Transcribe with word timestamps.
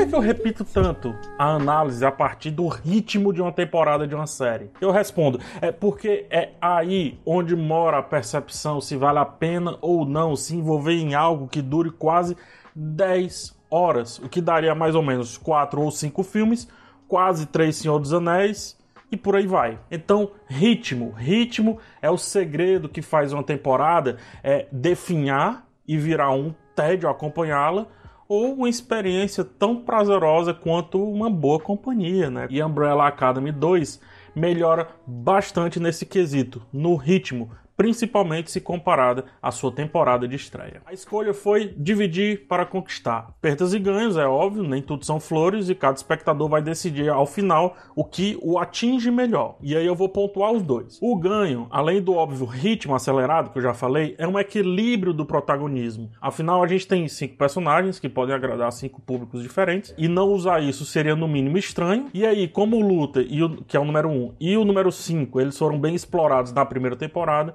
que, 0.00 0.06
que 0.06 0.14
eu 0.14 0.20
repito 0.20 0.64
tanto 0.64 1.14
a 1.38 1.54
análise 1.54 2.04
a 2.04 2.10
partir 2.10 2.50
do 2.50 2.66
ritmo 2.68 3.32
de 3.32 3.42
uma 3.42 3.52
temporada 3.52 4.06
de 4.06 4.14
uma 4.14 4.26
série? 4.26 4.70
Eu 4.80 4.90
respondo, 4.90 5.40
é 5.60 5.70
porque 5.70 6.26
é 6.30 6.50
aí 6.60 7.18
onde 7.24 7.54
mora 7.54 7.98
a 7.98 8.02
percepção 8.02 8.80
se 8.80 8.96
vale 8.96 9.18
a 9.18 9.24
pena 9.24 9.76
ou 9.80 10.04
não 10.04 10.34
se 10.34 10.56
envolver 10.56 10.94
em 10.94 11.14
algo 11.14 11.48
que 11.48 11.60
dure 11.60 11.90
quase 11.90 12.36
10 12.74 13.58
horas, 13.70 14.18
o 14.18 14.28
que 14.28 14.40
daria 14.40 14.74
mais 14.74 14.94
ou 14.94 15.02
menos 15.02 15.36
4 15.36 15.80
ou 15.80 15.90
5 15.90 16.22
filmes, 16.22 16.68
quase 17.06 17.46
3 17.46 17.74
Senhor 17.74 17.98
dos 17.98 18.12
Anéis 18.12 18.78
e 19.12 19.16
por 19.16 19.34
aí 19.34 19.46
vai. 19.46 19.78
Então, 19.90 20.30
ritmo. 20.46 21.10
Ritmo 21.10 21.78
é 22.00 22.08
o 22.08 22.16
segredo 22.16 22.88
que 22.88 23.02
faz 23.02 23.32
uma 23.32 23.42
temporada 23.42 24.18
é 24.42 24.66
definhar 24.70 25.66
e 25.86 25.96
virar 25.96 26.30
um 26.30 26.54
tédio 26.76 27.08
acompanhá-la 27.08 27.86
ou 28.30 28.54
uma 28.54 28.68
experiência 28.68 29.42
tão 29.42 29.74
prazerosa 29.74 30.54
quanto 30.54 31.02
uma 31.02 31.28
boa 31.28 31.58
companhia, 31.58 32.30
né? 32.30 32.46
E 32.48 32.62
Umbrella 32.62 33.08
Academy 33.08 33.50
2 33.50 34.00
melhora 34.36 34.86
bastante 35.04 35.80
nesse 35.80 36.06
quesito, 36.06 36.62
no 36.72 36.94
ritmo, 36.94 37.50
principalmente 37.80 38.50
se 38.50 38.60
comparada 38.60 39.24
à 39.40 39.50
sua 39.50 39.72
temporada 39.72 40.28
de 40.28 40.36
estreia. 40.36 40.82
A 40.84 40.92
escolha 40.92 41.32
foi 41.32 41.72
dividir 41.74 42.46
para 42.46 42.66
conquistar. 42.66 43.34
Perdas 43.40 43.72
e 43.72 43.78
ganhos, 43.78 44.18
é 44.18 44.26
óbvio, 44.26 44.64
nem 44.64 44.82
tudo 44.82 45.06
são 45.06 45.18
flores 45.18 45.70
e 45.70 45.74
cada 45.74 45.94
espectador 45.94 46.46
vai 46.46 46.60
decidir 46.60 47.08
ao 47.08 47.24
final 47.24 47.74
o 47.96 48.04
que 48.04 48.38
o 48.42 48.58
atinge 48.58 49.10
melhor. 49.10 49.56
E 49.62 49.74
aí 49.74 49.86
eu 49.86 49.94
vou 49.94 50.10
pontuar 50.10 50.52
os 50.52 50.62
dois. 50.62 50.98
O 51.00 51.16
ganho, 51.16 51.68
além 51.70 52.02
do 52.02 52.12
óbvio 52.12 52.44
ritmo 52.44 52.94
acelerado 52.94 53.50
que 53.50 53.56
eu 53.56 53.62
já 53.62 53.72
falei, 53.72 54.14
é 54.18 54.28
um 54.28 54.38
equilíbrio 54.38 55.14
do 55.14 55.24
protagonismo. 55.24 56.10
Afinal, 56.20 56.62
a 56.62 56.66
gente 56.66 56.86
tem 56.86 57.08
cinco 57.08 57.38
personagens 57.38 57.98
que 57.98 58.10
podem 58.10 58.34
agradar 58.34 58.70
cinco 58.72 59.00
públicos 59.00 59.42
diferentes 59.42 59.94
e 59.96 60.06
não 60.06 60.28
usar 60.28 60.62
isso 60.62 60.84
seria 60.84 61.16
no 61.16 61.26
mínimo 61.26 61.56
estranho. 61.56 62.08
E 62.12 62.26
aí, 62.26 62.46
como 62.46 62.76
o 62.76 62.86
Luta, 62.86 63.20
o, 63.20 63.64
que 63.64 63.74
é 63.74 63.80
o 63.80 63.86
número 63.86 64.10
um, 64.10 64.34
e 64.38 64.54
o 64.54 64.66
número 64.66 64.92
cinco, 64.92 65.40
eles 65.40 65.56
foram 65.56 65.80
bem 65.80 65.94
explorados 65.94 66.52
na 66.52 66.66
primeira 66.66 66.94
temporada, 66.94 67.54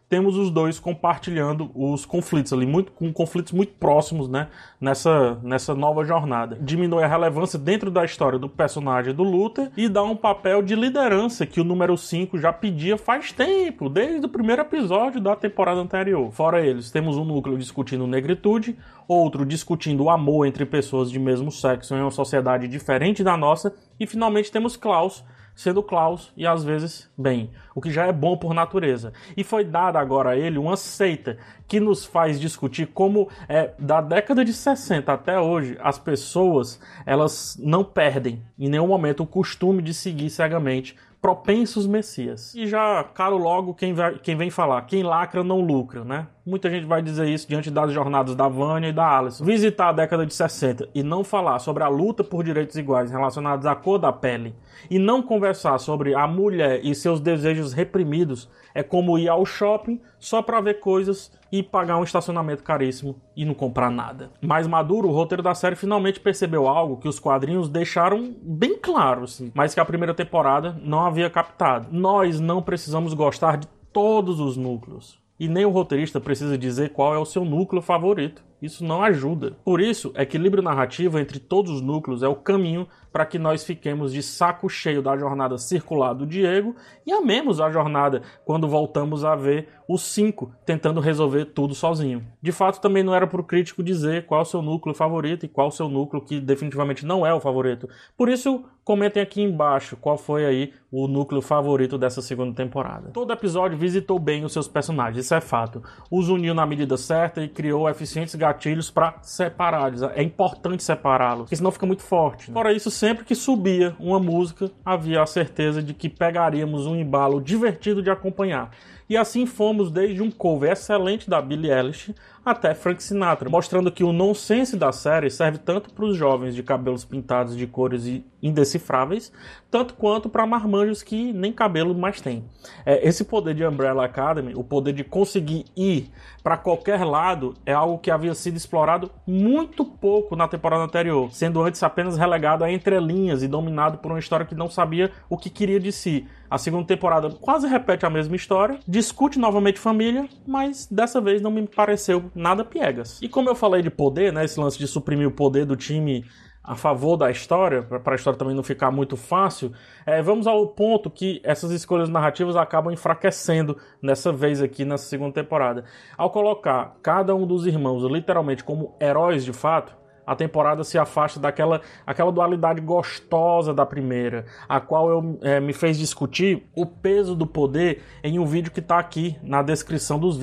temos 0.11 0.35
os 0.35 0.51
dois 0.51 0.77
compartilhando 0.77 1.71
os 1.73 2.05
conflitos 2.05 2.51
ali, 2.51 2.65
muito, 2.65 2.91
com 2.91 3.13
conflitos 3.13 3.53
muito 3.53 3.71
próximos, 3.75 4.27
né, 4.27 4.49
nessa, 4.77 5.39
nessa 5.41 5.73
nova 5.73 6.03
jornada. 6.03 6.57
Diminui 6.59 7.01
a 7.01 7.07
relevância 7.07 7.57
dentro 7.57 7.89
da 7.89 8.03
história 8.03 8.37
do 8.37 8.49
personagem 8.49 9.13
do 9.13 9.23
Luther 9.23 9.71
e 9.77 9.87
dá 9.87 10.03
um 10.03 10.17
papel 10.17 10.61
de 10.61 10.75
liderança 10.75 11.45
que 11.45 11.61
o 11.61 11.63
número 11.63 11.95
5 11.95 12.37
já 12.37 12.51
pedia 12.51 12.97
faz 12.97 13.31
tempo, 13.31 13.87
desde 13.87 14.25
o 14.25 14.29
primeiro 14.29 14.63
episódio 14.63 15.21
da 15.21 15.33
temporada 15.33 15.79
anterior. 15.79 16.29
Fora 16.29 16.59
eles, 16.59 16.91
temos 16.91 17.15
um 17.15 17.23
núcleo 17.23 17.57
discutindo 17.57 18.05
negritude, 18.05 18.77
outro 19.07 19.45
discutindo 19.45 20.03
o 20.03 20.09
amor 20.09 20.45
entre 20.45 20.65
pessoas 20.65 21.09
de 21.09 21.19
mesmo 21.19 21.49
sexo 21.49 21.95
em 21.95 22.01
uma 22.01 22.11
sociedade 22.11 22.67
diferente 22.67 23.23
da 23.23 23.37
nossa, 23.37 23.73
e 23.97 24.05
finalmente 24.05 24.51
temos 24.51 24.75
Klaus, 24.75 25.23
sendo 25.55 25.83
Klaus 25.83 26.31
e 26.35 26.45
às 26.45 26.63
vezes 26.63 27.09
bem, 27.17 27.51
o 27.75 27.81
que 27.81 27.91
já 27.91 28.05
é 28.05 28.11
bom 28.11 28.37
por 28.37 28.53
natureza. 28.53 29.13
E 29.35 29.43
foi 29.43 29.63
dada 29.63 29.99
agora 30.01 30.37
ele 30.37 30.57
uma 30.57 30.75
seita 30.75 31.37
que 31.67 31.79
nos 31.79 32.05
faz 32.05 32.39
discutir 32.39 32.87
como 32.87 33.29
é, 33.47 33.71
da 33.79 34.01
década 34.01 34.43
de 34.43 34.53
60 34.53 35.11
até 35.11 35.39
hoje 35.39 35.77
as 35.81 35.97
pessoas 35.97 36.79
elas 37.05 37.57
não 37.61 37.83
perdem 37.83 38.41
em 38.59 38.69
nenhum 38.69 38.87
momento 38.87 39.23
o 39.23 39.27
costume 39.27 39.81
de 39.81 39.93
seguir 39.93 40.29
cegamente 40.29 40.95
propensos 41.21 41.85
messias. 41.85 42.53
E 42.55 42.65
já 42.65 43.03
caro 43.03 43.37
logo 43.37 43.75
quem, 43.75 43.93
vai, 43.93 44.17
quem 44.17 44.35
vem 44.35 44.49
falar, 44.49 44.81
quem 44.81 45.03
lacra 45.03 45.43
não 45.43 45.61
lucra, 45.61 46.03
né? 46.03 46.27
Muita 46.43 46.71
gente 46.71 46.87
vai 46.87 47.03
dizer 47.03 47.27
isso 47.29 47.47
diante 47.47 47.69
das 47.69 47.91
jornadas 47.91 48.33
da 48.33 48.47
Vânia 48.47 48.89
e 48.89 48.93
da 48.93 49.19
Alice. 49.19 49.43
Visitar 49.43 49.89
a 49.89 49.93
década 49.93 50.25
de 50.25 50.33
60 50.33 50.89
e 50.95 51.03
não 51.03 51.23
falar 51.23 51.59
sobre 51.59 51.83
a 51.83 51.87
luta 51.87 52.23
por 52.23 52.43
direitos 52.43 52.75
iguais 52.75 53.11
relacionados 53.11 53.67
à 53.67 53.75
cor 53.75 53.99
da 53.99 54.11
pele 54.11 54.55
e 54.89 54.97
não 54.97 55.21
conversar 55.21 55.77
sobre 55.77 56.15
a 56.15 56.25
mulher 56.25 56.83
e 56.83 56.95
seus 56.95 57.19
desejos 57.19 57.73
reprimidos 57.73 58.49
é 58.73 58.81
como 58.81 59.19
ir 59.19 59.29
ao 59.29 59.45
shopping 59.45 60.01
só 60.17 60.41
para 60.41 60.59
ver 60.61 60.79
coisas 60.79 61.31
e 61.51 61.61
pagar 61.61 61.97
um 61.97 62.03
estacionamento 62.03 62.63
caríssimo 62.63 63.21
e 63.35 63.45
não 63.45 63.53
comprar 63.53 63.91
nada. 63.91 64.31
Mais 64.41 64.65
maduro, 64.65 65.09
o 65.09 65.13
roteiro 65.13 65.43
da 65.43 65.53
série 65.53 65.75
finalmente 65.75 66.19
percebeu 66.19 66.67
algo 66.67 66.97
que 66.97 67.07
os 67.07 67.19
quadrinhos 67.19 67.69
deixaram 67.69 68.33
bem 68.41 68.79
claro, 68.79 69.25
assim, 69.25 69.51
mas 69.53 69.75
que 69.75 69.79
a 69.79 69.85
primeira 69.85 70.13
temporada 70.13 70.75
não 70.81 71.05
havia 71.05 71.29
captado. 71.29 71.89
Nós 71.91 72.39
não 72.39 72.63
precisamos 72.63 73.13
gostar 73.13 73.57
de 73.57 73.67
todos 73.93 74.39
os 74.39 74.57
núcleos. 74.57 75.21
E 75.41 75.47
nem 75.47 75.65
o 75.65 75.71
roteirista 75.71 76.21
precisa 76.21 76.55
dizer 76.55 76.89
qual 76.89 77.15
é 77.15 77.17
o 77.17 77.25
seu 77.25 77.43
núcleo 77.43 77.81
favorito. 77.81 78.43
Isso 78.61 78.85
não 78.85 79.01
ajuda. 79.01 79.57
Por 79.65 79.81
isso, 79.81 80.13
equilíbrio 80.15 80.61
narrativo 80.61 81.17
entre 81.17 81.39
todos 81.39 81.71
os 81.71 81.81
núcleos 81.81 82.21
é 82.21 82.27
o 82.27 82.35
caminho 82.35 82.87
para 83.11 83.25
que 83.25 83.37
nós 83.37 83.63
fiquemos 83.63 84.13
de 84.13 84.23
saco 84.23 84.69
cheio 84.69 85.01
da 85.01 85.17
jornada 85.17 85.57
circular 85.57 86.13
do 86.13 86.25
Diego 86.25 86.75
e 87.05 87.11
amemos 87.11 87.59
a 87.59 87.69
jornada 87.69 88.21
quando 88.45 88.67
voltamos 88.67 89.25
a 89.25 89.35
ver 89.35 89.67
os 89.87 90.03
cinco 90.03 90.53
tentando 90.65 91.01
resolver 91.01 91.45
tudo 91.45 91.75
sozinho. 91.75 92.25
De 92.41 92.51
fato, 92.51 92.79
também 92.79 93.03
não 93.03 93.13
era 93.13 93.27
para 93.27 93.41
o 93.41 93.43
crítico 93.43 93.83
dizer 93.83 94.25
qual 94.25 94.43
o 94.43 94.45
seu 94.45 94.61
núcleo 94.61 94.95
favorito 94.95 95.45
e 95.45 95.49
qual 95.49 95.67
o 95.67 95.71
seu 95.71 95.89
núcleo 95.89 96.23
que 96.23 96.39
definitivamente 96.39 97.05
não 97.05 97.25
é 97.25 97.33
o 97.33 97.41
favorito. 97.41 97.89
Por 98.15 98.29
isso, 98.29 98.63
comentem 98.85 99.21
aqui 99.21 99.41
embaixo 99.41 99.97
qual 99.97 100.17
foi 100.17 100.45
aí 100.45 100.73
o 100.89 101.07
núcleo 101.07 101.41
favorito 101.41 101.97
dessa 101.97 102.21
segunda 102.21 102.55
temporada. 102.55 103.09
Todo 103.11 103.33
episódio 103.33 103.77
visitou 103.77 104.17
bem 104.17 104.45
os 104.45 104.53
seus 104.53 104.67
personagens, 104.67 105.25
isso 105.25 105.35
é 105.35 105.41
fato. 105.41 105.83
Os 106.09 106.29
uniu 106.29 106.53
na 106.53 106.65
medida 106.65 106.95
certa 106.95 107.43
e 107.43 107.49
criou 107.49 107.89
eficientes 107.89 108.35
gatilhos 108.35 108.50
para 108.89 109.15
separá-los. 109.21 110.03
É 110.03 110.21
importante 110.21 110.83
separá-los, 110.83 111.43
porque 111.43 111.55
senão 111.55 111.71
fica 111.71 111.85
muito 111.85 112.03
forte. 112.03 112.49
Né? 112.49 112.53
Fora 112.53 112.73
isso, 112.73 112.91
sempre 112.91 113.23
que 113.23 113.35
subia 113.35 113.95
uma 113.99 114.19
música, 114.19 114.71
havia 114.85 115.21
a 115.21 115.25
certeza 115.25 115.81
de 115.81 115.93
que 115.93 116.09
pegaríamos 116.09 116.87
um 116.87 116.95
embalo 116.95 117.41
divertido 117.41 118.01
de 118.01 118.09
acompanhar. 118.09 118.71
E 119.11 119.17
assim 119.17 119.45
fomos 119.45 119.91
desde 119.91 120.23
um 120.23 120.31
cover 120.31 120.71
excelente 120.71 121.29
da 121.29 121.41
Billie 121.41 121.69
Eilish 121.69 122.15
até 122.45 122.73
Frank 122.73 123.03
Sinatra, 123.03 123.49
mostrando 123.49 123.91
que 123.91 124.05
o 124.05 124.13
nonsense 124.13 124.77
da 124.77 124.93
série 124.93 125.29
serve 125.29 125.57
tanto 125.57 125.93
para 125.93 126.05
os 126.05 126.15
jovens 126.15 126.55
de 126.55 126.63
cabelos 126.63 127.03
pintados 127.03 127.57
de 127.57 127.67
cores 127.67 128.05
indecifráveis, 128.41 129.31
tanto 129.69 129.95
quanto 129.95 130.29
para 130.29 130.47
marmanjos 130.47 131.03
que 131.03 131.33
nem 131.33 131.51
cabelo 131.51 131.93
mais 131.93 132.21
têm. 132.21 132.45
É, 132.85 133.05
esse 133.05 133.25
poder 133.25 133.53
de 133.53 133.65
Umbrella 133.65 134.05
Academy, 134.05 134.53
o 134.55 134.63
poder 134.63 134.93
de 134.93 135.03
conseguir 135.03 135.65
ir 135.75 136.09
para 136.41 136.55
qualquer 136.55 137.03
lado, 137.03 137.53
é 137.65 137.73
algo 137.73 137.99
que 137.99 138.09
havia 138.09 138.33
sido 138.33 138.55
explorado 138.55 139.11
muito 139.27 139.83
pouco 139.83 140.37
na 140.37 140.47
temporada 140.47 140.83
anterior, 140.83 141.31
sendo 141.33 141.61
antes 141.61 141.83
apenas 141.83 142.17
relegado 142.17 142.63
a 142.63 142.71
entrelinhas 142.71 143.43
e 143.43 143.47
dominado 143.47 143.97
por 143.97 144.09
uma 144.09 144.19
história 144.19 144.45
que 144.45 144.55
não 144.55 144.69
sabia 144.69 145.11
o 145.29 145.37
que 145.37 145.49
queria 145.49 145.81
de 145.81 145.91
si. 145.91 146.25
A 146.51 146.57
segunda 146.57 146.85
temporada 146.85 147.29
quase 147.29 147.65
repete 147.65 148.05
a 148.05 148.09
mesma 148.09 148.35
história, 148.35 148.77
discute 148.85 149.39
novamente 149.39 149.79
família, 149.79 150.27
mas 150.45 150.85
dessa 150.85 151.21
vez 151.21 151.41
não 151.41 151.49
me 151.49 151.65
pareceu 151.65 152.29
nada 152.35 152.65
piegas. 152.65 153.21
E 153.21 153.29
como 153.29 153.47
eu 153.47 153.55
falei 153.55 153.81
de 153.81 153.89
poder, 153.89 154.33
né, 154.33 154.43
esse 154.43 154.59
lance 154.59 154.77
de 154.77 154.85
suprimir 154.85 155.25
o 155.25 155.31
poder 155.31 155.65
do 155.65 155.77
time 155.77 156.25
a 156.61 156.75
favor 156.75 157.15
da 157.15 157.31
história, 157.31 157.81
para 157.81 158.13
a 158.13 158.15
história 158.15 158.37
também 158.37 158.53
não 158.53 158.63
ficar 158.63 158.91
muito 158.91 159.15
fácil, 159.15 159.71
é, 160.05 160.21
vamos 160.21 160.45
ao 160.45 160.67
ponto 160.67 161.09
que 161.09 161.39
essas 161.41 161.71
escolhas 161.71 162.09
narrativas 162.09 162.57
acabam 162.57 162.91
enfraquecendo 162.91 163.77
nessa 164.03 164.33
vez 164.33 164.61
aqui 164.61 164.83
nessa 164.83 165.05
segunda 165.05 165.31
temporada. 165.31 165.85
Ao 166.17 166.29
colocar 166.29 166.97
cada 167.01 167.33
um 167.33 167.47
dos 167.47 167.65
irmãos 167.65 168.03
literalmente 168.03 168.61
como 168.61 168.97
heróis 168.99 169.45
de 169.45 169.53
fato, 169.53 170.00
a 170.25 170.35
temporada 170.35 170.83
se 170.83 170.97
afasta 170.97 171.39
daquela 171.39 171.81
aquela 172.05 172.31
dualidade 172.31 172.81
gostosa 172.81 173.73
da 173.73 173.85
primeira, 173.85 174.45
a 174.67 174.79
qual 174.79 175.09
eu, 175.09 175.39
é, 175.41 175.59
me 175.59 175.73
fez 175.73 175.97
discutir 175.97 176.67
o 176.75 176.85
peso 176.85 177.35
do 177.35 177.45
poder 177.45 178.01
em 178.23 178.39
um 178.39 178.45
vídeo 178.45 178.71
que 178.71 178.79
está 178.79 178.99
aqui 178.99 179.37
na 179.43 179.61
descrição 179.61 180.19
dos 180.19 180.39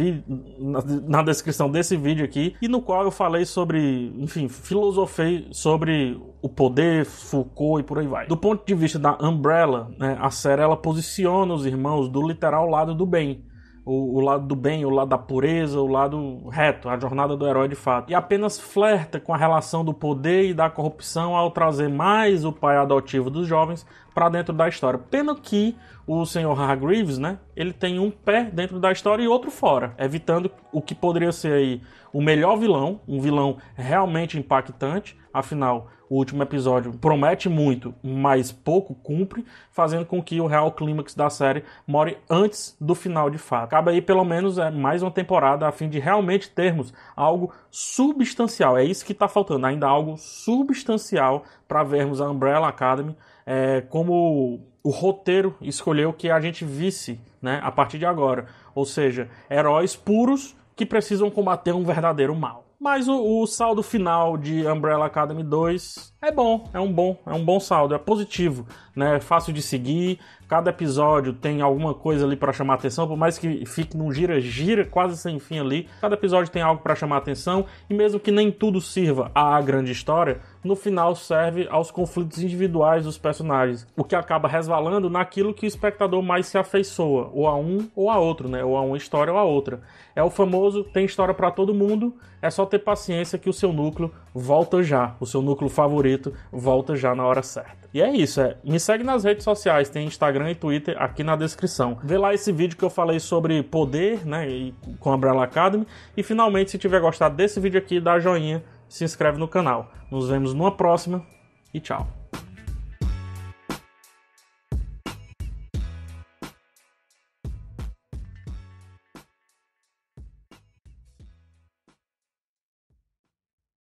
na, 0.58 0.82
na, 1.06 1.22
descrição 1.22 1.70
desse 1.70 1.96
vídeo 1.96 2.24
aqui, 2.24 2.56
e 2.60 2.68
no 2.68 2.80
qual 2.80 3.02
eu 3.02 3.10
falei 3.10 3.44
sobre, 3.44 4.12
enfim, 4.18 4.48
filosofei 4.48 5.48
sobre 5.50 6.20
o 6.40 6.48
poder, 6.48 7.04
Foucault 7.04 7.80
e 7.80 7.84
por 7.84 7.98
aí 7.98 8.06
vai. 8.06 8.26
Do 8.26 8.36
ponto 8.36 8.64
de 8.64 8.74
vista 8.74 8.98
da 8.98 9.16
Umbrella, 9.20 9.90
né, 9.98 10.16
a 10.20 10.30
série 10.30 10.62
ela 10.62 10.76
posiciona 10.76 11.52
os 11.52 11.66
irmãos 11.66 12.08
do 12.08 12.26
literal 12.26 12.68
lado 12.68 12.94
do 12.94 13.04
bem 13.04 13.47
o, 13.88 14.16
o, 14.16 14.20
lado 14.20 14.46
do 14.46 14.54
bem, 14.54 14.84
o 14.84 14.90
lado 14.90 15.08
da 15.08 15.16
pureza, 15.16 15.80
o 15.80 15.86
lado 15.86 16.46
reto, 16.50 16.90
a 16.90 16.98
jornada 16.98 17.34
do 17.34 17.46
herói 17.48 17.68
de 17.68 17.74
fato. 17.74 18.10
E 18.10 18.14
apenas 18.14 18.60
flerta 18.60 19.18
com 19.18 19.32
a 19.32 19.36
relação 19.36 19.82
do 19.82 19.94
poder 19.94 20.50
e 20.50 20.54
da 20.54 20.68
corrupção 20.68 21.34
ao 21.34 21.50
trazer 21.50 21.88
mais 21.88 22.44
o 22.44 22.52
pai 22.52 22.76
adotivo 22.76 23.30
dos 23.30 23.46
jovens 23.46 23.86
para 24.18 24.28
dentro 24.28 24.52
da 24.52 24.68
história. 24.68 24.98
Pena 24.98 25.32
que 25.32 25.76
o 26.04 26.26
senhor 26.26 26.60
Hargreaves, 26.60 27.18
né, 27.18 27.38
ele 27.54 27.72
tem 27.72 28.00
um 28.00 28.10
pé 28.10 28.50
dentro 28.52 28.80
da 28.80 28.90
história 28.90 29.22
e 29.22 29.28
outro 29.28 29.48
fora, 29.48 29.94
evitando 29.96 30.50
o 30.72 30.82
que 30.82 30.92
poderia 30.92 31.30
ser 31.30 31.52
aí 31.52 31.80
o 32.12 32.20
melhor 32.20 32.56
vilão, 32.56 33.00
um 33.06 33.20
vilão 33.20 33.58
realmente 33.76 34.36
impactante, 34.36 35.16
afinal, 35.32 35.88
o 36.10 36.16
último 36.16 36.42
episódio 36.42 36.92
promete 36.94 37.48
muito, 37.48 37.94
mas 38.02 38.50
pouco 38.50 38.92
cumpre, 38.92 39.44
fazendo 39.70 40.04
com 40.04 40.20
que 40.20 40.40
o 40.40 40.46
real 40.46 40.72
clímax 40.72 41.14
da 41.14 41.30
série 41.30 41.62
more 41.86 42.18
antes 42.28 42.76
do 42.80 42.96
final 42.96 43.30
de 43.30 43.38
fato. 43.38 43.70
Cabe 43.70 43.92
aí 43.92 44.02
pelo 44.02 44.24
menos 44.24 44.58
é, 44.58 44.68
mais 44.68 45.00
uma 45.00 45.12
temporada 45.12 45.68
a 45.68 45.70
fim 45.70 45.88
de 45.88 46.00
realmente 46.00 46.50
termos 46.50 46.92
algo 47.14 47.52
substancial. 47.70 48.76
É 48.76 48.82
isso 48.82 49.04
que 49.04 49.12
está 49.12 49.28
faltando, 49.28 49.64
ainda 49.64 49.86
algo 49.86 50.16
substancial 50.16 51.44
para 51.68 51.84
vermos 51.84 52.20
a 52.20 52.28
Umbrella 52.28 52.66
Academy 52.66 53.14
é, 53.50 53.80
como 53.80 54.60
o 54.82 54.90
roteiro 54.90 55.56
escolheu 55.62 56.12
que 56.12 56.30
a 56.30 56.38
gente 56.38 56.66
visse 56.66 57.18
né, 57.40 57.58
a 57.62 57.72
partir 57.72 57.98
de 57.98 58.04
agora. 58.04 58.44
Ou 58.74 58.84
seja, 58.84 59.30
heróis 59.48 59.96
puros 59.96 60.54
que 60.76 60.84
precisam 60.84 61.30
combater 61.30 61.72
um 61.72 61.82
verdadeiro 61.82 62.34
mal. 62.34 62.66
Mas 62.78 63.08
o, 63.08 63.40
o, 63.40 63.46
saldo 63.46 63.82
final 63.82 64.36
de 64.36 64.66
Umbrella 64.66 65.06
Academy 65.06 65.42
2 65.42 66.14
é 66.22 66.30
bom, 66.30 66.68
é 66.74 66.78
um 66.78 66.92
bom, 66.92 67.16
é 67.26 67.32
um 67.32 67.44
bom 67.44 67.58
saldo, 67.58 67.94
é 67.94 67.98
positivo, 67.98 68.66
né? 68.98 69.16
É 69.16 69.20
fácil 69.20 69.52
de 69.52 69.62
seguir, 69.62 70.18
cada 70.48 70.70
episódio 70.70 71.32
tem 71.32 71.62
alguma 71.62 71.94
coisa 71.94 72.26
ali 72.26 72.36
para 72.36 72.52
chamar 72.52 72.74
atenção, 72.74 73.06
por 73.06 73.16
mais 73.16 73.38
que 73.38 73.64
fique 73.64 73.96
num 73.96 74.12
gira-gira 74.12 74.84
quase 74.84 75.16
sem 75.16 75.38
fim 75.38 75.60
ali, 75.60 75.88
cada 76.00 76.14
episódio 76.14 76.50
tem 76.50 76.60
algo 76.60 76.82
para 76.82 76.96
chamar 76.96 77.18
atenção 77.18 77.64
e 77.88 77.94
mesmo 77.94 78.18
que 78.18 78.32
nem 78.32 78.50
tudo 78.50 78.80
sirva 78.80 79.30
à 79.34 79.60
grande 79.60 79.92
história, 79.92 80.40
no 80.64 80.74
final 80.74 81.14
serve 81.14 81.68
aos 81.70 81.90
conflitos 81.90 82.42
individuais 82.42 83.04
dos 83.04 83.16
personagens, 83.16 83.86
o 83.96 84.02
que 84.02 84.16
acaba 84.16 84.48
resvalando 84.48 85.08
naquilo 85.08 85.54
que 85.54 85.64
o 85.64 85.68
espectador 85.68 86.20
mais 86.22 86.46
se 86.46 86.58
afeiçoa, 86.58 87.30
ou 87.32 87.46
a 87.46 87.56
um 87.56 87.88
ou 87.94 88.10
a 88.10 88.18
outro, 88.18 88.48
né? 88.48 88.64
Ou 88.64 88.76
a 88.76 88.82
uma 88.82 88.96
história 88.96 89.32
ou 89.32 89.38
a 89.38 89.44
outra. 89.44 89.80
É 90.16 90.22
o 90.22 90.30
famoso 90.30 90.82
tem 90.82 91.04
história 91.04 91.32
para 91.32 91.50
todo 91.50 91.72
mundo, 91.72 92.14
é 92.42 92.50
só 92.50 92.66
ter 92.66 92.80
paciência 92.80 93.38
que 93.38 93.48
o 93.48 93.52
seu 93.52 93.72
núcleo 93.72 94.12
volta 94.34 94.82
já, 94.82 95.14
o 95.20 95.26
seu 95.26 95.40
núcleo 95.40 95.70
favorito 95.70 96.34
volta 96.50 96.96
já 96.96 97.14
na 97.14 97.24
hora 97.24 97.42
certa. 97.42 97.87
E 97.92 98.02
é 98.02 98.10
isso, 98.10 98.40
é. 98.40 98.56
Me 98.62 98.78
segue 98.78 99.02
nas 99.02 99.24
redes 99.24 99.44
sociais, 99.44 99.88
tem 99.88 100.06
Instagram 100.06 100.50
e 100.50 100.54
Twitter 100.54 100.94
aqui 101.00 101.24
na 101.24 101.36
descrição. 101.36 101.98
Vê 102.02 102.18
lá 102.18 102.34
esse 102.34 102.52
vídeo 102.52 102.76
que 102.76 102.84
eu 102.84 102.90
falei 102.90 103.18
sobre 103.18 103.62
poder, 103.62 104.26
né, 104.26 104.48
e, 104.48 104.74
com 105.00 105.10
a 105.10 105.14
Umbrella 105.14 105.44
Academy. 105.44 105.86
E 106.16 106.22
finalmente, 106.22 106.70
se 106.70 106.78
tiver 106.78 107.00
gostado 107.00 107.34
desse 107.34 107.58
vídeo 107.60 107.78
aqui, 107.78 108.00
dá 108.00 108.18
joinha, 108.18 108.62
se 108.88 109.04
inscreve 109.04 109.38
no 109.38 109.48
canal. 109.48 109.90
Nos 110.10 110.28
vemos 110.28 110.52
numa 110.52 110.72
próxima 110.76 111.24
e 111.72 111.80
tchau. 111.80 112.17